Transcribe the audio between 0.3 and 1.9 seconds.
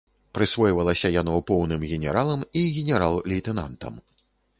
Прысвойвалася яно поўным